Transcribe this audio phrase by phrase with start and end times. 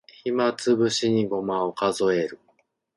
[0.23, 2.39] 暇つぶしにごまを数える